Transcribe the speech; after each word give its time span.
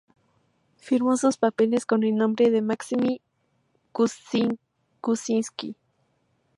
Firmó 0.79 1.15
sus 1.15 1.37
papeles 1.37 1.85
con 1.85 2.03
el 2.03 2.15
nombre 2.15 2.49
de 2.49 2.63
Máxime 2.63 3.21
Kuczynski. 3.91 5.75